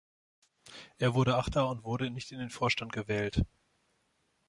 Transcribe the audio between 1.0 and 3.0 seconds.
wurde achter und wurde nicht in den Vorstand